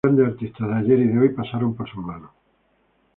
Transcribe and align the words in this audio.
Grandes 0.03 0.25
artistas 0.29 0.67
de 0.67 0.73
ayer 0.73 0.97
y 1.01 1.07
de 1.09 1.19
hoy 1.19 1.29
pasaron 1.29 1.75
por 1.75 1.87
sus 1.87 2.03
manos. 2.03 2.31